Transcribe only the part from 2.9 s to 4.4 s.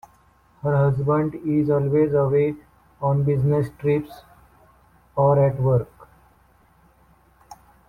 on business trips